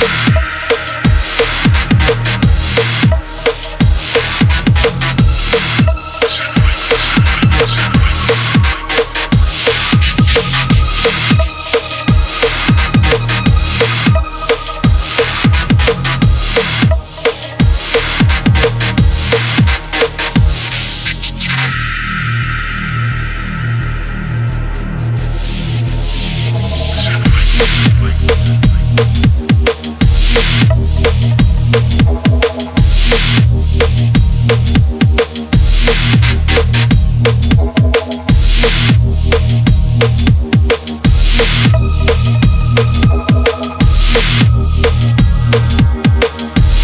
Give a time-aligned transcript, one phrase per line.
[0.00, 0.47] Bye.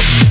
[0.00, 0.28] Thank